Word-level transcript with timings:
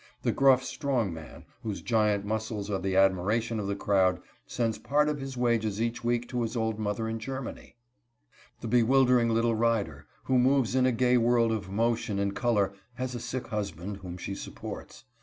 The 0.23 0.31
gruff 0.31 0.63
strong 0.63 1.13
man, 1.13 1.45
whose 1.61 1.83
giant 1.83 2.25
muscles 2.25 2.71
are 2.71 2.79
the 2.79 2.95
admiration 2.95 3.59
of 3.59 3.67
the 3.67 3.75
crowd, 3.75 4.19
sends 4.47 4.79
part 4.79 5.07
of 5.07 5.19
his 5.19 5.37
wages 5.37 5.79
each 5.79 6.03
week 6.03 6.27
to 6.29 6.41
his 6.41 6.55
old 6.55 6.79
mother 6.79 7.07
in 7.07 7.19
Germany; 7.19 7.75
the 8.61 8.67
bewildering 8.67 9.29
little 9.29 9.53
rider, 9.53 10.07
who 10.23 10.39
moves 10.39 10.73
in 10.73 10.87
a 10.87 10.91
gay 10.91 11.17
world 11.17 11.51
of 11.51 11.69
motion 11.69 12.17
and 12.17 12.35
color, 12.35 12.73
has 12.95 13.13
a 13.13 13.19
sick 13.19 13.49
husband, 13.49 13.97
whom 13.97 14.17
she 14.17 14.33
supports. 14.33 15.03